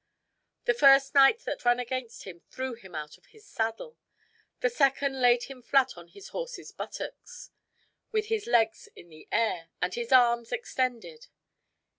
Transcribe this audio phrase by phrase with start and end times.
[0.65, 3.99] The first knight that ran against him threw him out of his saddle;
[4.61, 7.51] the second laid him flat on his horse's buttocks,
[8.11, 11.27] with his legs in the air, and his arms extended.